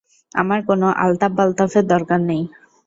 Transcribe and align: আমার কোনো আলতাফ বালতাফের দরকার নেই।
আমার 0.31 0.59
কোনো 0.69 0.87
আলতাফ 1.03 1.31
বালতাফের 1.37 1.85
দরকার 1.87 2.19
নেই। 2.29 2.43